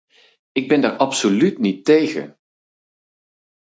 Ik 0.51 0.67
ben 0.67 0.81
daar 0.81 0.97
absoluut 0.97 1.57
niet 1.57 1.85
tegen! 1.85 2.39